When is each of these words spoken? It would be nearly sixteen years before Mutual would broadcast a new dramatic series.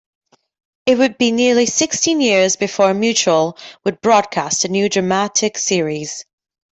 It 0.87 0.97
would 0.97 1.19
be 1.19 1.31
nearly 1.31 1.67
sixteen 1.67 2.21
years 2.21 2.55
before 2.55 2.91
Mutual 2.95 3.55
would 3.85 4.01
broadcast 4.01 4.65
a 4.65 4.67
new 4.67 4.89
dramatic 4.89 5.59
series. 5.59 6.25